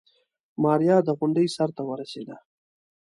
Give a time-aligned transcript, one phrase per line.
[0.63, 2.35] ماريا د غونډۍ سر ته ورسېده.